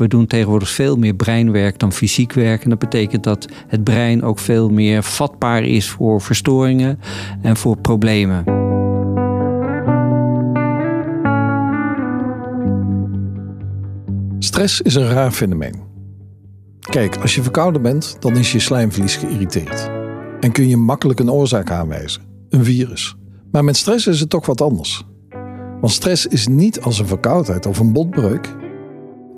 [0.00, 2.64] We doen tegenwoordig veel meer breinwerk dan fysiek werk.
[2.64, 7.00] En dat betekent dat het brein ook veel meer vatbaar is voor verstoringen
[7.42, 8.44] en voor problemen.
[14.38, 15.74] Stress is een raar fenomeen.
[16.80, 19.90] Kijk, als je verkouden bent, dan is je slijmvlies geïrriteerd.
[20.40, 23.16] En kun je makkelijk een oorzaak aanwijzen, een virus.
[23.50, 25.04] Maar met stress is het toch wat anders.
[25.80, 28.58] Want stress is niet als een verkoudheid of een botbreuk.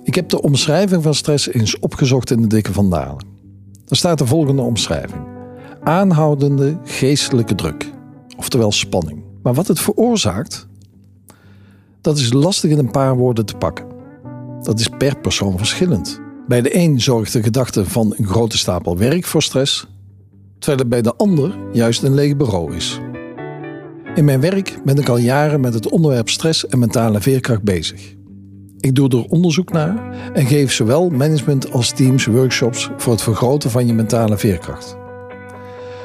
[0.04, 3.24] Ik heb de omschrijving van stress eens opgezocht in de Dikke van Dalen.
[3.84, 5.22] Daar staat de volgende omschrijving:
[5.82, 7.90] aanhoudende geestelijke druk,
[8.36, 9.22] oftewel spanning.
[9.42, 10.66] Maar wat het veroorzaakt,
[12.00, 13.86] dat is lastig in een paar woorden te pakken.
[14.62, 16.20] Dat is per persoon verschillend.
[16.46, 19.86] Bij de een zorgt de gedachte van een grote stapel werk voor stress,
[20.58, 23.00] terwijl het bij de ander juist een leeg bureau is.
[24.14, 28.14] In mijn werk ben ik al jaren met het onderwerp stress en mentale veerkracht bezig.
[28.82, 33.70] Ik doe er onderzoek naar en geef zowel management als teams workshops voor het vergroten
[33.70, 34.96] van je mentale veerkracht.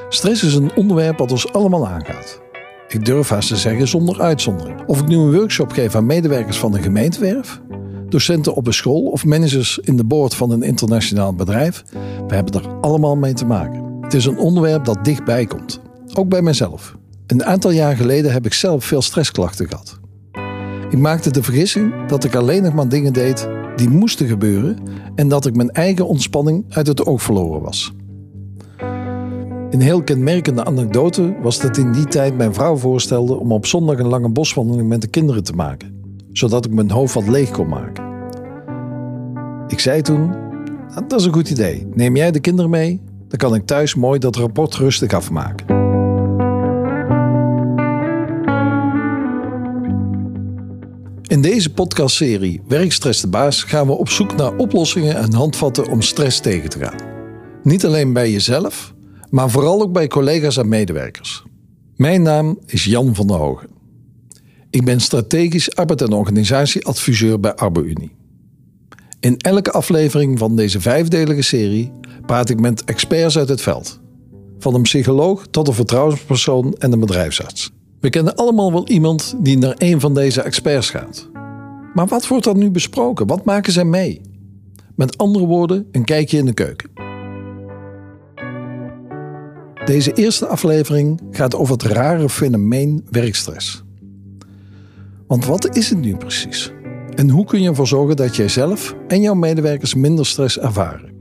[0.10, 2.42] Stress is een onderwerp dat ons allemaal aangaat.
[2.88, 4.86] Ik durf haast te zeggen zonder uitzondering.
[4.86, 7.62] Of ik nu een workshop geef aan medewerkers van een gemeentewerf,
[8.10, 11.84] docenten op een school of managers in de board van een internationaal bedrijf,
[12.28, 13.98] we hebben er allemaal mee te maken.
[14.02, 15.80] Het is een onderwerp dat dichtbij komt,
[16.14, 16.96] ook bij mezelf.
[17.28, 19.97] Een aantal jaar geleden heb ik zelf veel stressklachten gehad.
[20.90, 24.78] Ik maakte de vergissing dat ik alleen nog maar dingen deed die moesten gebeuren
[25.16, 27.94] en dat ik mijn eigen ontspanning uit het oog verloren was.
[29.70, 34.00] Een heel kenmerkende anekdote was dat in die tijd mijn vrouw voorstelde om op zondag
[34.00, 37.68] een lange boswandeling met de kinderen te maken, zodat ik mijn hoofd wat leeg kon
[37.68, 38.06] maken.
[39.68, 40.36] Ik zei toen:
[41.08, 41.88] Dat is een goed idee.
[41.94, 43.02] Neem jij de kinderen mee?
[43.28, 45.77] Dan kan ik thuis mooi dat rapport rustig afmaken.
[51.28, 56.02] In deze podcastserie Werkstress de Baas gaan we op zoek naar oplossingen en handvatten om
[56.02, 57.00] stress tegen te gaan.
[57.64, 58.94] Niet alleen bij jezelf,
[59.30, 61.44] maar vooral ook bij collega's en medewerkers.
[61.96, 63.70] Mijn naam is Jan van der Hogen.
[64.70, 68.16] Ik ben strategisch arbeid- en organisatieadviseur bij ArboUnie.
[69.20, 71.92] In elke aflevering van deze vijfdelige serie
[72.26, 74.00] praat ik met experts uit het veld.
[74.60, 77.72] Van een psycholoog tot een vertrouwenspersoon en een bedrijfsarts.
[78.08, 81.30] We kennen allemaal wel iemand die naar een van deze experts gaat.
[81.94, 83.28] Maar wat wordt er nu besproken?
[83.28, 84.22] Wat maken zij mee?
[84.96, 86.90] Met andere woorden, een kijkje in de keuken.
[89.86, 93.84] Deze eerste aflevering gaat over het rare fenomeen werkstress.
[95.28, 96.72] Want wat is het nu precies?
[97.16, 101.12] En hoe kun je ervoor zorgen dat jij zelf en jouw medewerkers minder stress ervaren?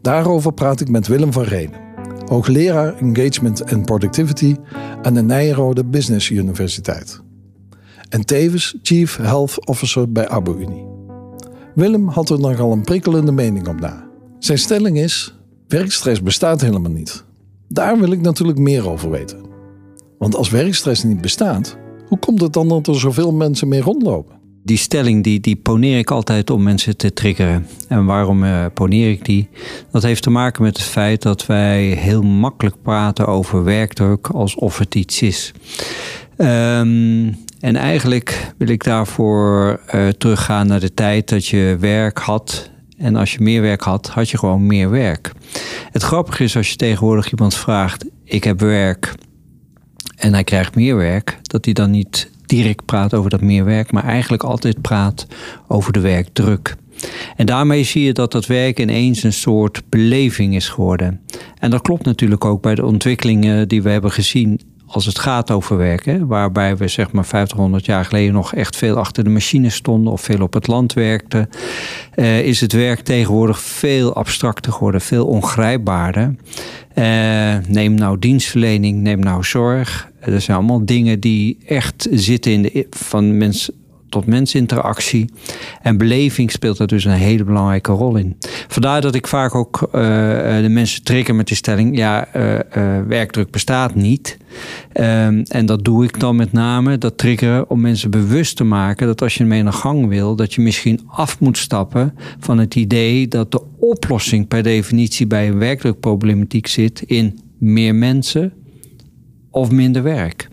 [0.00, 1.83] Daarover praat ik met Willem van Renen
[2.26, 4.56] hoogleraar Engagement and Productivity
[5.02, 7.20] aan de Nijrode Business Universiteit.
[8.08, 10.86] En tevens Chief Health Officer bij AboUnie.
[11.74, 14.08] Willem had er nogal een prikkelende mening op na.
[14.38, 17.24] Zijn stelling is: werkstress bestaat helemaal niet.
[17.68, 19.38] Daar wil ik natuurlijk meer over weten.
[20.18, 21.76] Want als werkstress niet bestaat,
[22.08, 24.33] hoe komt het dan dat er zoveel mensen mee rondlopen?
[24.64, 27.66] Die stelling die, die poneer ik altijd om mensen te triggeren.
[27.88, 29.48] En waarom uh, poneer ik die?
[29.90, 34.78] Dat heeft te maken met het feit dat wij heel makkelijk praten over werkdruk alsof
[34.78, 35.52] het iets is.
[36.38, 42.70] Um, en eigenlijk wil ik daarvoor uh, teruggaan naar de tijd dat je werk had.
[42.98, 45.32] En als je meer werk had, had je gewoon meer werk.
[45.90, 49.14] Het grappige is als je tegenwoordig iemand vraagt: Ik heb werk
[50.16, 53.92] en hij krijgt meer werk, dat hij dan niet direct praat over dat meer werk,
[53.92, 55.26] maar eigenlijk altijd praat
[55.68, 56.76] over de werkdruk.
[57.36, 61.20] En daarmee zie je dat dat werk ineens een soort beleving is geworden.
[61.58, 64.60] En dat klopt natuurlijk ook bij de ontwikkelingen die we hebben gezien
[64.94, 68.96] als het gaat over werken, waarbij we zeg maar 500 jaar geleden nog echt veel
[68.96, 71.48] achter de machine stonden of veel op het land werkten,
[72.14, 76.34] uh, is het werk tegenwoordig veel abstracter geworden, veel ongrijpbaarder.
[76.94, 80.10] Uh, neem nou dienstverlening, neem nou zorg.
[80.24, 83.70] Dat zijn allemaal dingen die echt zitten in de van mens
[84.14, 85.30] tot mensinteractie.
[85.82, 88.36] En beleving speelt daar dus een hele belangrijke rol in.
[88.68, 90.00] Vandaar dat ik vaak ook uh,
[90.60, 92.58] de mensen trigger met die stelling: ja, uh,
[93.08, 94.36] werkdruk bestaat niet.
[94.92, 99.06] Um, en dat doe ik dan met name, dat triggeren om mensen bewust te maken
[99.06, 102.74] dat als je mee de gang wil, dat je misschien af moet stappen van het
[102.74, 108.52] idee dat de oplossing per definitie bij een werkdrukproblematiek zit in meer mensen
[109.54, 110.48] of minder werk.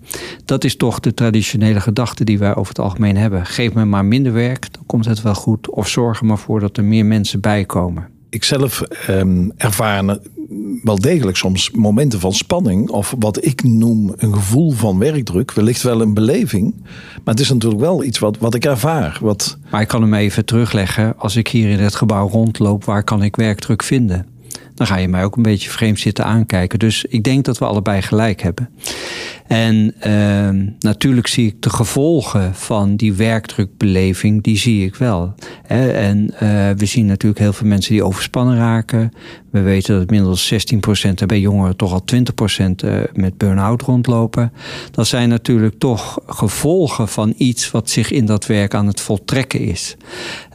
[0.45, 3.45] Dat is toch de traditionele gedachte die wij over het algemeen hebben.
[3.45, 5.69] Geef me maar minder werk, dan komt het wel goed.
[5.69, 8.07] Of zorg er maar voor dat er meer mensen bij komen.
[8.29, 10.17] Ik zelf um, ervaar
[10.83, 12.89] wel degelijk soms momenten van spanning.
[12.89, 15.51] Of wat ik noem een gevoel van werkdruk.
[15.51, 16.73] Wellicht wel een beleving.
[17.23, 19.17] Maar het is natuurlijk wel iets wat, wat ik ervaar.
[19.21, 19.57] Wat...
[19.71, 21.17] Maar ik kan hem even terugleggen.
[21.17, 24.30] Als ik hier in het gebouw rondloop, waar kan ik werkdruk vinden?
[24.81, 26.79] Dan ga je mij ook een beetje vreemd zitten aankijken.
[26.79, 28.69] Dus ik denk dat we allebei gelijk hebben.
[29.47, 30.49] En uh,
[30.79, 35.33] natuurlijk zie ik de gevolgen van die werkdrukbeleving, die zie ik wel.
[35.67, 36.39] En uh,
[36.77, 39.11] we zien natuurlijk heel veel mensen die overspannen raken.
[39.51, 40.57] We weten dat inmiddels 16%
[41.15, 42.15] en bij jongeren toch al 20%
[42.85, 44.53] uh, met burn-out rondlopen.
[44.91, 49.59] Dat zijn natuurlijk toch gevolgen van iets wat zich in dat werk aan het voltrekken
[49.59, 49.95] is.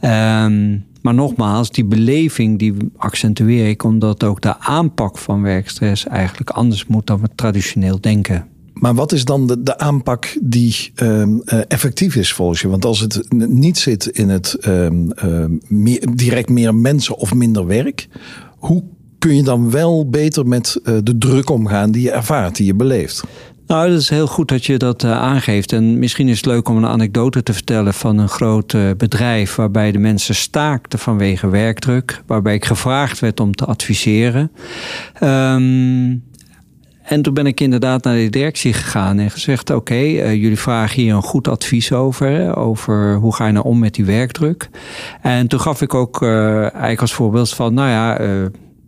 [0.01, 6.49] Um, maar nogmaals, die beleving die accentueer ik omdat ook de aanpak van werkstress eigenlijk
[6.49, 8.47] anders moet dan we traditioneel denken.
[8.73, 12.67] Maar wat is dan de, de aanpak die um, uh, effectief is volgens je?
[12.67, 14.87] Want als het niet zit in het uh,
[15.67, 18.07] meer, direct meer mensen of minder werk,
[18.57, 18.83] hoe
[19.17, 22.75] kun je dan wel beter met uh, de druk omgaan die je ervaart, die je
[22.75, 23.23] beleeft?
[23.67, 25.73] Nou, dat is heel goed dat je dat uh, aangeeft.
[25.73, 29.55] En misschien is het leuk om een anekdote te vertellen van een groot uh, bedrijf
[29.55, 34.51] waarbij de mensen staakten vanwege werkdruk, waarbij ik gevraagd werd om te adviseren.
[35.23, 36.23] Um,
[37.03, 41.01] en toen ben ik inderdaad naar de directie gegaan en gezegd: Oké, uh, jullie vragen
[41.01, 42.55] hier een goed advies over.
[42.55, 44.69] Over hoe ga je nou om met die werkdruk.
[45.21, 48.19] En toen gaf ik ook eigenlijk als voorbeeld van: Nou ja,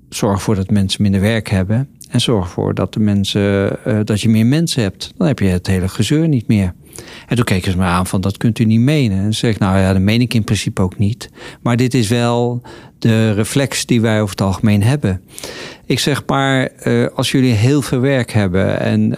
[0.09, 1.89] zorg ervoor dat mensen minder werk hebben.
[2.09, 5.13] En zorg ervoor dat, de mensen, dat je meer mensen hebt.
[5.17, 6.73] Dan heb je het hele gezeur niet meer.
[7.27, 9.17] En toen keken ze me aan van dat kunt u niet menen.
[9.17, 11.29] En zeg ik, nou ja, dat meen ik in principe ook niet.
[11.61, 12.61] Maar dit is wel
[12.99, 15.21] de reflex die wij over het algemeen hebben.
[15.85, 19.17] Ik zeg maar, uh, als jullie heel veel werk hebben en uh,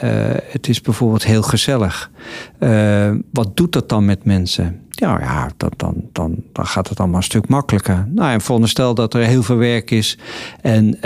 [0.50, 2.12] het is bijvoorbeeld heel gezellig.
[3.32, 4.80] Wat doet dat dan met mensen?
[4.90, 8.08] Ja, ja dat, dan, dan, dan gaat het allemaal een stuk makkelijker.
[8.10, 10.18] Nou, en veronderstel dat er heel veel werk is
[10.62, 10.98] en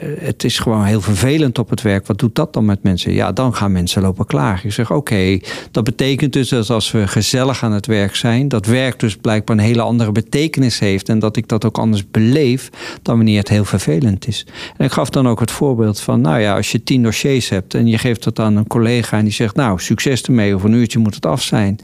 [0.00, 2.06] het is gewoon heel vervelend op het werk.
[2.06, 3.12] Wat doet dat dan met mensen?
[3.12, 4.66] Ja, dan gaan mensen lopen klagen.
[4.66, 5.38] Ik zeg, oké,
[5.70, 9.56] dat betekent dus dat als we gezellig aan het werk zijn, dat werk dus blijkbaar
[9.56, 12.70] een hele andere betekenis heeft en dat ik dat ook anders beleef
[13.02, 14.46] dan wanneer het heel vervelend is.
[14.76, 17.74] En ik gaf dan ook het voorbeeld van, nou ja, als je tien dossiers hebt
[17.74, 20.76] en je geeft dat aan een collega en die zegt, nou, succes ermee, over een
[20.76, 21.78] uurtje moet het af zijn.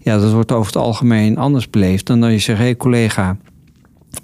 [0.00, 3.36] Ja, dat wordt over het algemeen anders beleefd dan dat je zegt, hé hey, collega,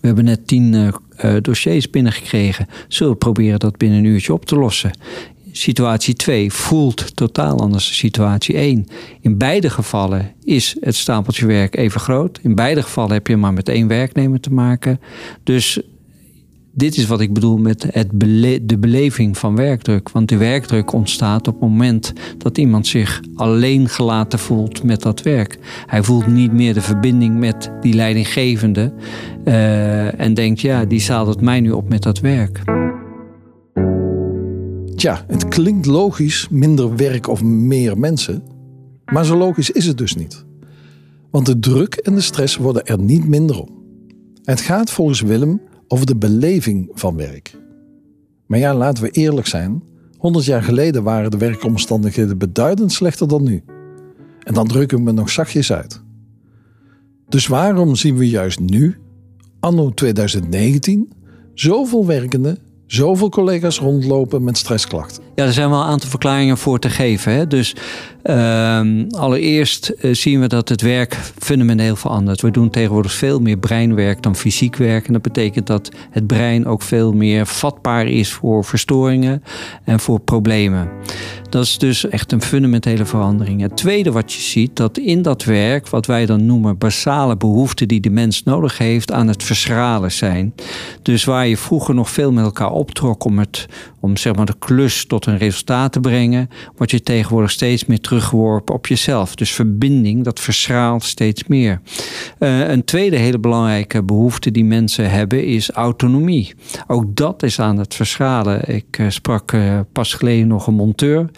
[0.01, 2.67] we hebben net tien uh, dossiers binnengekregen.
[2.89, 4.91] Zullen we proberen dat binnen een uurtje op te lossen?
[5.53, 8.87] Situatie 2 voelt totaal anders dan situatie 1.
[9.21, 12.39] In beide gevallen is het stapeltje werk even groot.
[12.43, 15.01] In beide gevallen heb je maar met één werknemer te maken.
[15.45, 15.81] Dus
[16.73, 17.87] dit is wat ik bedoel met
[18.63, 20.11] de beleving van werkdruk.
[20.11, 25.23] Want de werkdruk ontstaat op het moment dat iemand zich alleen gelaten voelt met dat
[25.23, 25.59] werk.
[25.87, 28.93] Hij voelt niet meer de verbinding met die leidinggevende.
[29.45, 32.63] Uh, en denkt, ja, die zadelt mij nu op met dat werk.
[34.97, 38.43] Tja, het klinkt logisch, minder werk of meer mensen.
[39.13, 40.45] Maar zo logisch is het dus niet.
[41.31, 43.69] Want de druk en de stress worden er niet minder om.
[44.45, 45.61] Het gaat volgens Willem
[45.93, 47.59] over de beleving van werk.
[48.47, 49.83] Maar ja, laten we eerlijk zijn.
[50.17, 53.63] 100 jaar geleden waren de werkomstandigheden beduidend slechter dan nu.
[54.43, 56.03] En dan drukken we nog zachtjes uit.
[57.29, 58.97] Dus waarom zien we juist nu,
[59.61, 61.13] anno 2019,
[61.55, 62.59] zoveel werkenden
[62.93, 65.23] zoveel collega's rondlopen met stressklachten?
[65.35, 67.33] Ja, er zijn wel een aantal verklaringen voor te geven.
[67.33, 67.47] Hè?
[67.47, 67.75] Dus
[68.25, 72.41] uh, allereerst uh, zien we dat het werk fundamenteel verandert.
[72.41, 75.07] We doen tegenwoordig veel meer breinwerk dan fysiek werk.
[75.07, 79.43] En dat betekent dat het brein ook veel meer vatbaar is voor verstoringen
[79.85, 80.89] en voor problemen.
[81.51, 83.61] Dat is dus echt een fundamentele verandering.
[83.61, 87.89] Het tweede wat je ziet, dat in dat werk, wat wij dan noemen basale behoeften
[87.89, 90.55] die de mens nodig heeft, aan het verschralen zijn.
[91.03, 93.67] Dus waar je vroeger nog veel met elkaar optrok om, het,
[94.01, 98.01] om zeg maar de klus tot een resultaat te brengen, word je tegenwoordig steeds meer
[98.01, 99.35] teruggeworpen op jezelf.
[99.35, 101.81] Dus verbinding, dat verschraalt steeds meer.
[102.39, 106.55] Uh, een tweede hele belangrijke behoefte die mensen hebben is autonomie.
[106.87, 108.75] Ook dat is aan het verschralen.
[108.75, 111.31] Ik uh, sprak uh, pas geleden nog een monteur.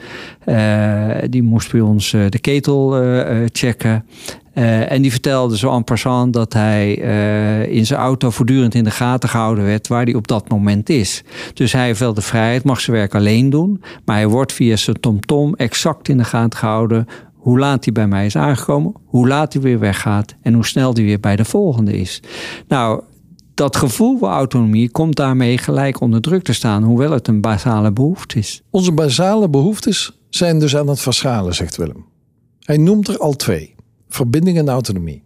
[1.30, 2.90] die moest bij ons de ketel
[3.52, 4.04] checken.
[4.54, 8.84] Uh, en die vertelde zo en passant dat hij uh, in zijn auto voortdurend in
[8.84, 11.22] de gaten gehouden werd waar hij op dat moment is.
[11.54, 14.76] Dus hij heeft wel de vrijheid, mag zijn werk alleen doen, maar hij wordt via
[14.76, 17.06] zijn TomTom exact in de gaten gehouden
[17.42, 20.94] hoe laat hij bij mij is aangekomen, hoe laat hij weer weggaat en hoe snel
[20.94, 22.22] hij weer bij de volgende is.
[22.68, 23.02] Nou,
[23.54, 27.92] dat gevoel van autonomie komt daarmee gelijk onder druk te staan, hoewel het een basale
[27.92, 28.62] behoefte is.
[28.70, 32.04] Onze basale behoeftes zijn dus aan het verschalen, zegt Willem.
[32.60, 33.74] Hij noemt er al twee
[34.12, 35.22] verbinding en autonomie.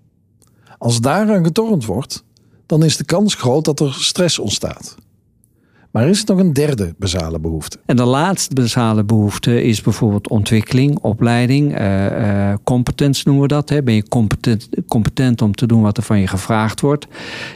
[0.78, 2.24] Als daaraan getornd wordt,
[2.66, 4.96] dan is de kans groot dat er stress ontstaat.
[5.90, 7.78] Maar is er nog een derde basale behoefte?
[7.86, 13.68] En de laatste basale behoefte is bijvoorbeeld ontwikkeling, opleiding, uh, competence noemen we dat.
[13.68, 13.82] Hè?
[13.82, 17.06] Ben je competent, competent om te doen wat er van je gevraagd wordt?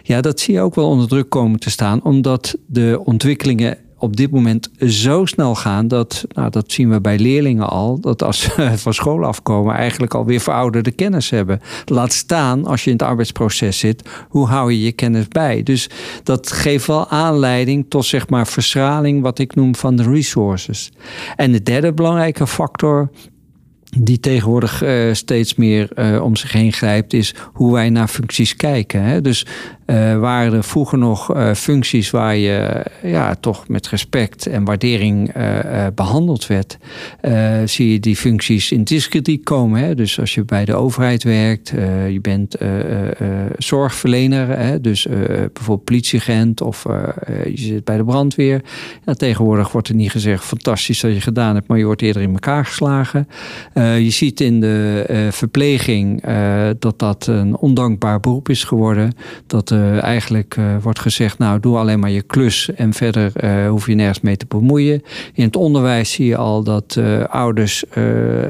[0.02, 4.16] Ja, dat zie je ook wel onder druk komen te staan, omdat de ontwikkelingen op
[4.16, 8.40] dit moment zo snel gaan dat, nou, dat zien we bij leerlingen al, dat als
[8.40, 11.60] ze van school afkomen, eigenlijk alweer verouderde kennis hebben.
[11.84, 15.62] Laat staan als je in het arbeidsproces zit, hoe hou je je kennis bij?
[15.62, 15.90] Dus
[16.22, 20.92] dat geeft wel aanleiding tot zeg maar verstraling, wat ik noem van de resources.
[21.36, 23.10] En de derde belangrijke factor
[23.98, 28.56] die tegenwoordig uh, steeds meer uh, om zich heen grijpt, is hoe wij naar functies
[28.56, 29.02] kijken.
[29.02, 29.20] Hè?
[29.20, 29.46] Dus
[29.90, 35.36] uh, waren er vroeger nog uh, functies waar je ja, toch met respect en waardering
[35.36, 36.78] uh, behandeld werd.
[37.64, 39.80] zie je die functies in discrediet komen.
[39.80, 39.94] Hè?
[39.94, 41.68] Dus als je bij de overheid werkt,
[42.08, 42.56] je bent
[43.58, 44.80] zorgverlener, hè?
[44.80, 45.06] dus
[45.52, 46.82] bijvoorbeeld politieagent of
[47.44, 48.62] je zit bij de brandweer.
[49.06, 52.22] Ja, tegenwoordig wordt er niet gezegd fantastisch dat je gedaan hebt, maar je wordt eerder
[52.22, 53.28] in elkaar geslagen.
[53.74, 56.22] je ziet in de verpleging
[56.78, 59.12] dat dat een ondankbaar beroep is geworden.
[59.46, 63.68] Dat uh, eigenlijk uh, wordt gezegd, nou doe alleen maar je klus en verder uh,
[63.68, 65.02] hoef je nergens mee te bemoeien.
[65.34, 67.84] In het onderwijs zie je al dat ouders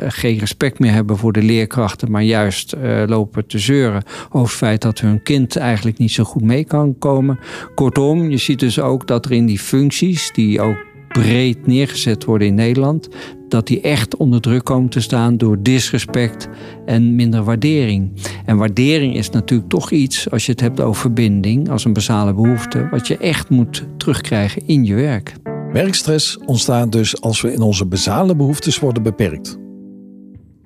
[0.08, 2.74] geen respect meer hebben voor de leerkrachten, maar juist
[3.06, 6.98] lopen te zeuren over het feit dat hun kind eigenlijk niet zo goed mee kan
[6.98, 7.38] komen.
[7.74, 12.46] Kortom, je ziet dus ook dat er in die functies, die ook breed neergezet worden
[12.48, 13.08] in Nederland,
[13.48, 16.48] dat die echt onder druk komen te staan door disrespect
[16.86, 18.12] en minder waardering.
[18.44, 22.34] En waardering is natuurlijk toch iets, als je het hebt over verbinding, als een basale
[22.34, 25.32] behoefte, wat je echt moet terugkrijgen in je werk.
[25.72, 29.58] Werkstress ontstaat dus als we in onze basale behoeftes worden beperkt.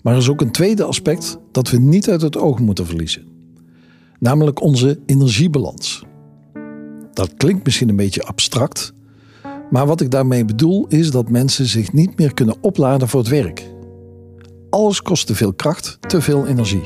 [0.03, 3.23] Maar er is ook een tweede aspect dat we niet uit het oog moeten verliezen,
[4.19, 6.05] namelijk onze energiebalans.
[7.13, 8.94] Dat klinkt misschien een beetje abstract,
[9.75, 13.29] maar wat ik daarmee bedoel is dat mensen zich niet meer kunnen opladen voor het
[13.29, 13.71] werk.
[14.71, 16.83] Alles kost te veel kracht, te veel energie.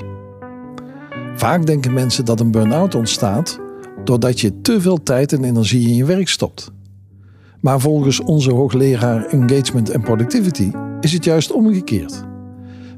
[1.34, 3.60] Vaak denken mensen dat een burn-out ontstaat
[4.04, 6.70] doordat je te veel tijd en energie in je werk stopt.
[7.60, 12.24] Maar volgens onze hoogleraar Engagement and Productivity is het juist omgekeerd.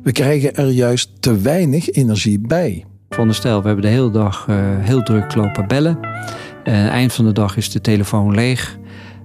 [0.03, 2.85] We krijgen er juist te weinig energie bij.
[3.09, 5.99] Veronderstel, we hebben de hele dag uh, heel druk lopen bellen.
[6.65, 8.79] Uh, eind van de dag is de telefoon leeg.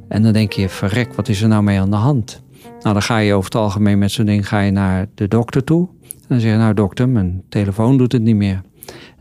[0.07, 2.41] En dan denk je, verrek, wat is er nou mee aan de hand?
[2.63, 5.63] Nou, dan ga je over het algemeen met zo'n ding ga je naar de dokter
[5.63, 5.87] toe.
[6.01, 8.61] En dan zeg je, nou dokter, mijn telefoon doet het niet meer.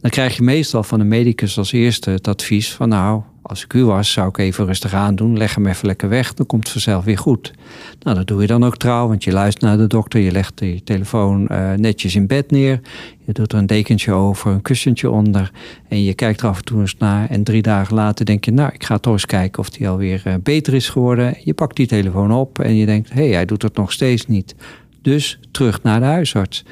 [0.00, 3.72] Dan krijg je meestal van de medicus als eerste het advies van nou, als ik
[3.72, 6.72] u was, zou ik even rustig aandoen, leg hem even lekker weg, dan komt het
[6.72, 7.52] vanzelf weer goed.
[8.02, 10.52] Nou, dat doe je dan ook trouw, want je luistert naar de dokter, je legt
[10.60, 12.80] je telefoon uh, netjes in bed neer,
[13.24, 15.50] je doet er een dekentje over, een kussentje onder
[15.88, 17.30] en je kijkt er af en toe eens naar.
[17.30, 20.22] En drie dagen later denk je, nou, ik ga toch eens kijken of die alweer
[20.26, 21.36] uh, beter is geworden.
[21.44, 24.26] Je pakt die telefoon op en je denkt, hé, hey, hij doet het nog steeds
[24.26, 24.54] niet.
[25.04, 26.62] Dus terug naar de huisarts.
[26.62, 26.70] De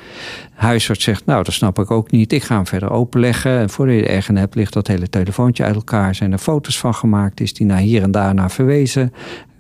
[0.55, 2.33] huisarts zegt, nou, dat snap ik ook niet.
[2.33, 3.59] Ik ga hem verder openleggen.
[3.59, 6.15] En voordat je het ergens hebt, ligt dat hele telefoontje uit elkaar.
[6.15, 7.41] Zijn er foto's van gemaakt?
[7.41, 9.13] Is die naar hier en daar naar verwezen?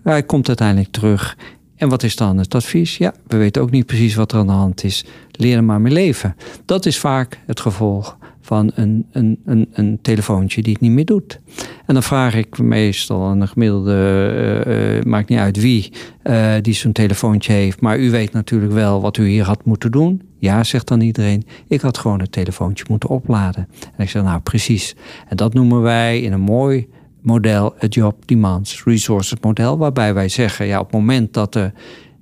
[0.03, 1.37] Hij komt uiteindelijk terug.
[1.77, 2.97] En wat is dan het advies?
[2.97, 5.05] Ja, we weten ook niet precies wat er aan de hand is.
[5.31, 6.37] Leer er maar mee leven.
[6.65, 11.05] Dat is vaak het gevolg van een, een, een, een telefoontje die het niet meer
[11.05, 11.41] doet.
[11.87, 15.93] En dan vraag ik meestal een gemiddelde, uh, uh, maakt niet uit wie,
[16.25, 17.81] uh, die zo'n telefoontje heeft.
[17.81, 20.23] Maar u weet natuurlijk wel wat u hier had moeten doen.
[20.39, 21.45] Ja, zegt dan iedereen.
[21.69, 23.69] Ik had gewoon het telefoontje moeten opladen.
[23.97, 24.97] En ik zeg, nou precies.
[25.29, 26.89] En dat noemen wij in een mooi
[27.21, 29.79] model het Job Demands Resources model.
[29.79, 31.73] Waarbij wij zeggen, ja, op het moment dat er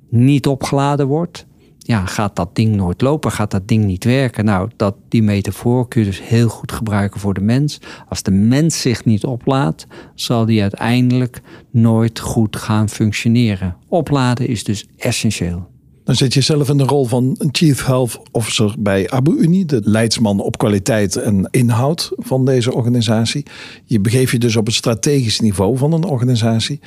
[0.09, 1.47] niet opgeladen wordt
[1.83, 3.33] ja, gaat dat ding nooit lopen?
[3.33, 4.45] Gaat dat ding niet werken?
[4.45, 7.81] Nou, dat, die metafoor kun je dus heel goed gebruiken voor de mens.
[8.09, 13.77] Als de mens zich niet oplaadt, zal die uiteindelijk nooit goed gaan functioneren.
[13.89, 15.69] Opladen is dus essentieel.
[16.05, 19.81] Dan zit je zelf in de rol van Chief Health Officer bij Abu Uni, de
[19.85, 23.47] leidsman op kwaliteit en inhoud van deze organisatie.
[23.85, 26.81] Je begeeft je dus op het strategisch niveau van een organisatie.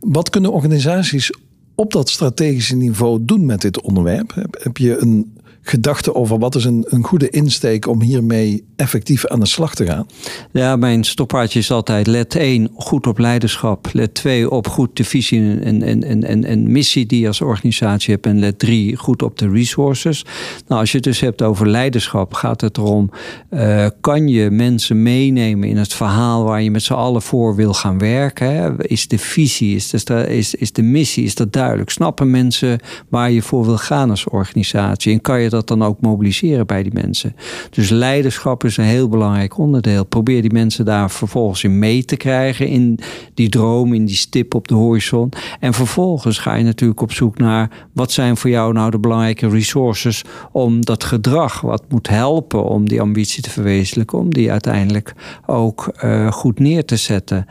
[0.00, 1.32] Wat kunnen organisaties
[1.76, 4.48] op dat strategische niveau doen met dit onderwerp?
[4.50, 5.35] Heb je een
[5.68, 9.86] gedachte over wat is een, een goede insteek om hiermee effectief aan de slag te
[9.86, 10.06] gaan?
[10.52, 13.88] Ja, mijn stoppaardje is altijd let 1 goed op leiderschap.
[13.92, 17.40] Let 2 op goed de visie en, en, en, en, en missie die je als
[17.40, 18.26] organisatie hebt.
[18.26, 20.24] En let 3 goed op de resources.
[20.66, 23.10] Nou, als je het dus hebt over leiderschap, gaat het erom:
[23.50, 27.74] uh, kan je mensen meenemen in het verhaal waar je met z'n allen voor wil
[27.74, 28.76] gaan werken?
[28.78, 31.90] Is de visie, is de, is, is de missie, is dat duidelijk?
[31.90, 35.12] Snappen mensen waar je voor wil gaan als organisatie?
[35.12, 37.36] En kan je dat dat dan ook mobiliseren bij die mensen.
[37.70, 40.04] Dus leiderschap is een heel belangrijk onderdeel.
[40.04, 42.98] Probeer die mensen daar vervolgens in mee te krijgen, in
[43.34, 45.32] die droom, in die stip op de horizon.
[45.60, 49.48] En vervolgens ga je natuurlijk op zoek naar wat zijn voor jou nou de belangrijke
[49.48, 55.12] resources om dat gedrag wat moet helpen om die ambitie te verwezenlijken, om die uiteindelijk
[55.46, 57.46] ook uh, goed neer te zetten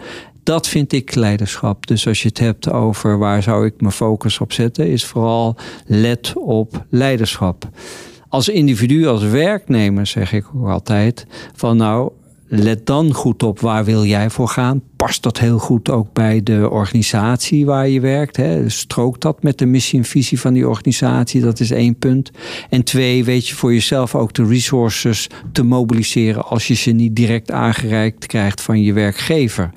[0.46, 1.88] dat vind ik leiderschap.
[1.88, 5.56] Dus als je het hebt over waar zou ik mijn focus op zetten, is vooral
[5.86, 7.70] let op leiderschap.
[8.30, 12.12] Als individu, als werknemer zeg ik ook altijd van nou,
[12.48, 14.82] let dan goed op waar wil jij voor gaan.
[15.06, 18.38] Past dat heel goed ook bij de organisatie waar je werkt?
[18.38, 18.70] Hè?
[18.70, 21.42] Strookt dat met de missie en visie van die organisatie?
[21.42, 22.32] Dat is één punt.
[22.70, 27.16] En twee, weet je voor jezelf ook de resources te mobiliseren als je ze niet
[27.16, 29.72] direct aangereikt krijgt van je werkgever.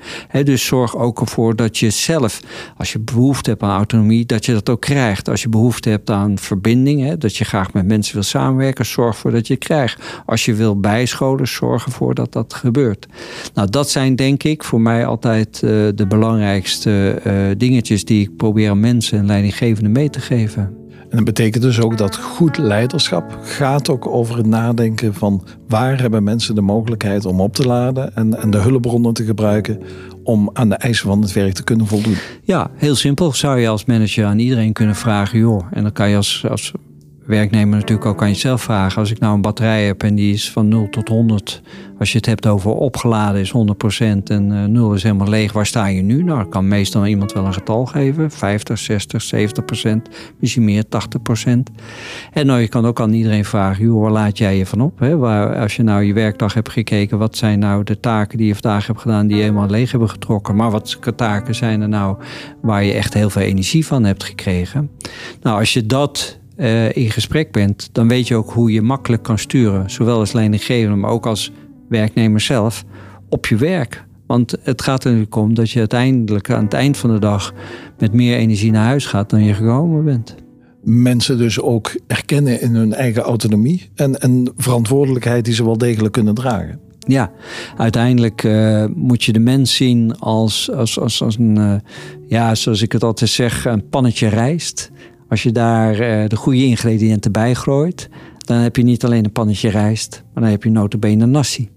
[0.45, 2.41] dus zorg ook ervoor dat je zelf,
[2.77, 5.29] als je behoefte hebt aan autonomie, dat je dat ook krijgt.
[5.29, 9.31] Als je behoefte hebt aan verbinding, dat je graag met mensen wil samenwerken, zorg ervoor
[9.31, 10.23] dat je het krijgt.
[10.27, 13.07] Als je wil bijscholen, zorg ervoor dat dat gebeurt.
[13.55, 15.33] Nou, dat zijn denk ik voor mij altijd uh,
[15.95, 20.63] de belangrijkste uh, dingetjes die ik probeer aan mensen en leidinggevenden mee te geven.
[21.11, 26.01] En dat betekent dus ook dat goed leiderschap gaat ook over het nadenken van waar
[26.01, 29.81] hebben mensen de mogelijkheid om op te laden en, en de hulpbronnen te gebruiken
[30.23, 32.17] om aan de eisen van het werk te kunnen voldoen.
[32.43, 35.67] Ja, heel simpel zou je als manager aan iedereen kunnen vragen, joh.
[35.71, 36.73] En dan kan je als, als
[37.29, 38.99] werknemer natuurlijk ook aan jezelf vragen.
[38.99, 41.63] Als ik nou een batterij heb en die is van 0 tot 100.
[41.99, 43.53] Als je het hebt over opgeladen is 100%
[44.25, 45.53] en uh, eh, 0 is helemaal leeg.
[45.53, 46.23] Waar sta je nu?
[46.23, 48.31] Nou, kan meestal iemand wel een getal geven.
[48.31, 49.89] 50, 60, 70%,
[50.39, 51.49] misschien meer 80%.
[52.33, 54.99] En nou, je kan ook aan iedereen vragen, joh, waar laat jij je van op?
[54.99, 55.17] Hè?
[55.17, 58.55] Waar, als je nou je werkdag hebt gekeken, wat zijn nou de taken die je
[58.55, 60.57] vandaag hebt gedaan die je helemaal leeg hebben getrokken?
[60.57, 62.17] Maar wat taken zijn er nou
[62.63, 64.91] waar je echt heel veel energie van hebt gekregen?
[65.43, 69.23] Nou, als je dat uh, in gesprek bent, dan weet je ook hoe je makkelijk
[69.23, 71.53] kan sturen, zowel als leidinggevende, maar ook als
[71.89, 72.85] werknemer zelf,
[73.29, 74.07] op je werk.
[74.27, 77.53] Want het gaat er natuurlijk om dat je uiteindelijk aan het eind van de dag
[77.99, 80.35] met meer energie naar huis gaat dan je gekomen bent.
[80.83, 86.13] Mensen dus ook erkennen in hun eigen autonomie en, en verantwoordelijkheid die ze wel degelijk
[86.13, 86.81] kunnen dragen.
[86.99, 87.31] Ja,
[87.77, 91.75] uiteindelijk uh, moet je de mens zien als, als, als, als een, uh,
[92.27, 94.91] ja, zoals ik het altijd zeg, een pannetje rijst.
[95.29, 99.33] Als je daar uh, de goede ingrediënten bij gooit, dan heb je niet alleen een
[99.33, 101.69] pannetje rijst, maar dan heb je notabene nasi.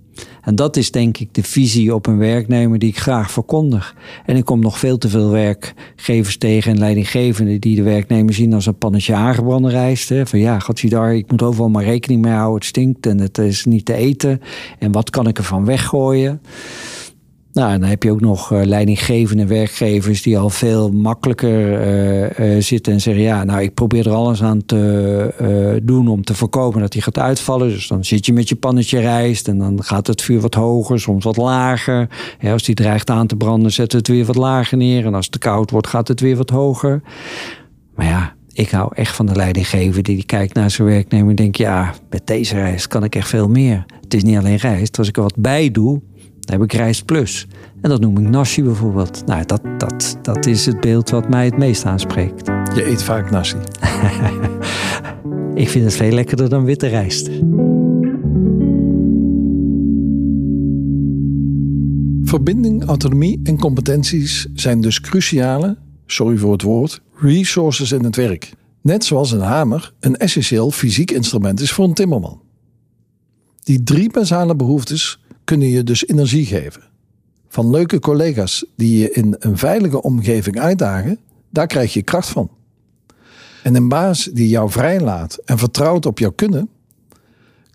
[0.41, 3.95] En dat is denk ik de visie op een werknemer die ik graag verkondig.
[4.25, 8.53] En ik kom nog veel te veel werkgevers tegen en leidinggevenden die de werknemer zien
[8.53, 10.09] als een pannetje aangebrande rijst.
[10.09, 10.25] Hè.
[10.25, 13.37] Van ja, gaat daar, ik moet overal maar rekening mee houden, het stinkt en het
[13.37, 14.41] is niet te eten.
[14.79, 16.41] En wat kan ik ervan weggooien?
[17.53, 21.87] Nou, dan heb je ook nog uh, leidinggevende werkgevers die al veel makkelijker
[22.39, 26.23] uh, uh, zitten en zeggen: Ja, nou, ik probeer er alles aan te doen om
[26.23, 27.69] te voorkomen dat die gaat uitvallen.
[27.69, 30.99] Dus dan zit je met je pannetje rijst en dan gaat het vuur wat hoger,
[30.99, 32.09] soms wat lager.
[32.43, 35.05] Als die dreigt aan te branden, zet het weer wat lager neer.
[35.05, 37.01] En als het te koud wordt, gaat het weer wat hoger.
[37.95, 41.35] Maar ja, ik hou echt van de leidinggever die, die kijkt naar zijn werknemer en
[41.35, 43.85] denkt: Ja, met deze rijst kan ik echt veel meer.
[44.01, 44.97] Het is niet alleen rijst.
[44.97, 46.01] Als ik er wat bij doe,
[46.41, 47.47] dan heb ik Rijst Plus.
[47.81, 49.25] En dat noem ik nasi bijvoorbeeld.
[49.25, 52.47] Nou, dat, dat, dat is het beeld wat mij het meest aanspreekt.
[52.47, 53.57] Je eet vaak nasi.
[55.63, 57.29] ik vind het veel lekkerder dan witte rijst.
[62.23, 68.53] Verbinding, autonomie en competenties zijn dus cruciale, sorry voor het woord, resources in het werk.
[68.81, 72.41] Net zoals een hamer een essentieel fysiek instrument is voor een timmerman.
[73.63, 75.20] Die drie basale behoeftes
[75.51, 76.81] kunnen je dus energie geven.
[77.47, 82.49] Van leuke collega's die je in een veilige omgeving uitdagen, daar krijg je kracht van.
[83.63, 86.69] En een baas die jou vrijlaat en vertrouwt op jouw kunnen,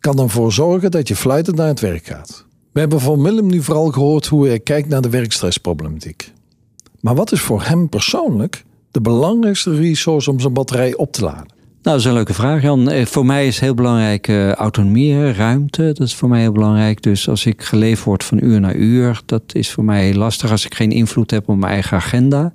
[0.00, 2.44] kan ervoor zorgen dat je fluitend naar het werk gaat.
[2.72, 6.32] We hebben van Willem nu vooral gehoord hoe hij kijkt naar de werkstressproblematiek.
[7.00, 11.55] Maar wat is voor hem persoonlijk de belangrijkste resource om zijn batterij op te laden?
[11.86, 12.90] Nou, dat is een leuke vraag, Jan.
[12.90, 15.82] Eh, voor mij is heel belangrijk uh, autonomie, ruimte.
[15.82, 17.02] Dat is voor mij heel belangrijk.
[17.02, 20.50] Dus als ik geleefd word van uur naar uur, dat is voor mij heel lastig
[20.50, 22.52] als ik geen invloed heb op mijn eigen agenda.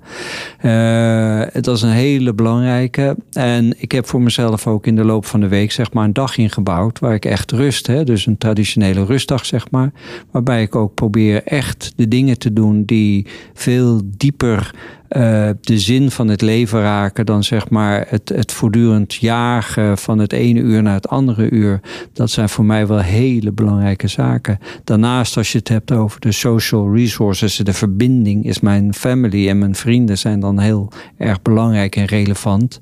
[0.64, 3.16] Uh, dat is een hele belangrijke.
[3.32, 6.12] En ik heb voor mezelf ook in de loop van de week zeg maar een
[6.12, 9.92] dag ingebouwd waar ik echt rust, hè, dus een traditionele rustdag zeg maar,
[10.30, 14.70] waarbij ik ook probeer echt de dingen te doen die veel dieper
[15.16, 20.18] uh, de zin van het leven raken dan zeg maar het, het voortdurend jagen van
[20.18, 21.80] het ene uur naar het andere uur.
[22.12, 24.58] Dat zijn voor mij wel hele belangrijke zaken.
[24.84, 29.58] Daarnaast, als je het hebt over de social resources, de verbinding, is mijn family en
[29.58, 32.80] mijn vrienden zijn dan heel erg belangrijk en relevant.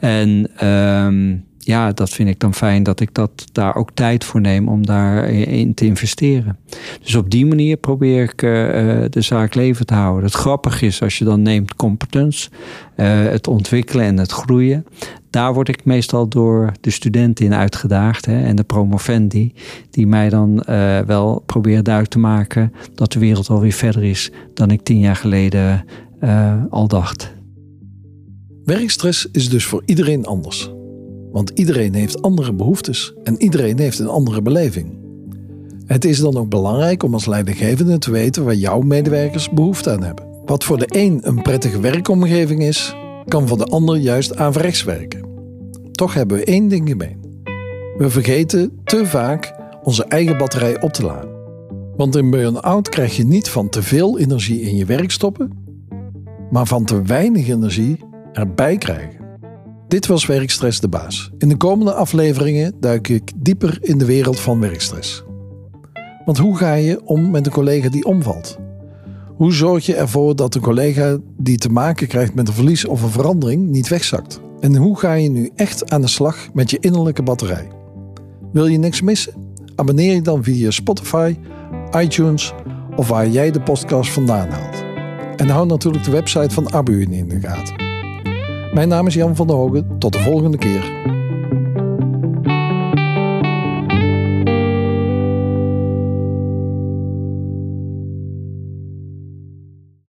[0.00, 4.40] En um, ja, dat vind ik dan fijn dat ik dat, daar ook tijd voor
[4.40, 6.58] neem om daarin te investeren.
[7.02, 8.50] Dus op die manier probeer ik uh,
[9.10, 10.24] de zaak leven te houden.
[10.24, 12.50] Het grappige is, als je dan neemt competence,
[12.94, 14.86] het ontwikkelen en het groeien.
[15.30, 19.54] Daar word ik meestal door de studenten in uitgedaagd hè, en de promovendi,
[19.90, 20.62] die mij dan
[21.06, 25.16] wel proberen duidelijk te maken dat de wereld alweer verder is dan ik tien jaar
[25.16, 25.84] geleden
[26.70, 27.34] al dacht.
[28.64, 30.70] Werkstress is dus voor iedereen anders.
[31.32, 34.98] Want iedereen heeft andere behoeftes en iedereen heeft een andere beleving.
[35.86, 40.02] Het is dan ook belangrijk om als leidinggevende te weten waar jouw medewerkers behoefte aan
[40.02, 40.24] hebben.
[40.44, 42.94] Wat voor de een een prettige werkomgeving is,
[43.28, 45.28] kan voor de ander juist averechts werken.
[45.92, 47.16] Toch hebben we één ding gemeen.
[47.96, 51.30] We vergeten te vaak onze eigen batterij op te laden.
[51.96, 55.50] Want in burn-out krijg je niet van te veel energie in je werk stoppen,
[56.50, 57.96] maar van te weinig energie
[58.32, 59.19] erbij krijgen.
[59.90, 61.30] Dit was Werkstress de Baas.
[61.38, 65.24] In de komende afleveringen duik ik dieper in de wereld van werkstress.
[66.24, 68.58] Want hoe ga je om met een collega die omvalt?
[69.36, 73.02] Hoe zorg je ervoor dat een collega die te maken krijgt met een verlies of
[73.02, 74.40] een verandering niet wegzakt?
[74.60, 77.68] En hoe ga je nu echt aan de slag met je innerlijke batterij?
[78.52, 79.34] Wil je niks missen?
[79.74, 81.36] Abonneer je dan via Spotify,
[81.96, 82.52] iTunes
[82.96, 84.84] of waar jij de podcast vandaan haalt.
[85.36, 87.89] En hou natuurlijk de website van Abu in de gaten.
[88.72, 89.98] Mijn naam is Jan van der Hogen.
[89.98, 91.19] Tot de volgende keer.